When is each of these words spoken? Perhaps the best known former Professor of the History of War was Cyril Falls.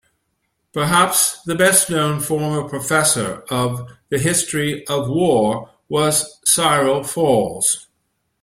Perhaps 0.73 1.43
the 1.43 1.53
best 1.53 1.87
known 1.91 2.21
former 2.21 2.67
Professor 2.67 3.43
of 3.51 3.87
the 4.09 4.17
History 4.17 4.83
of 4.87 5.07
War 5.07 5.69
was 5.89 6.39
Cyril 6.43 7.03
Falls. 7.03 7.85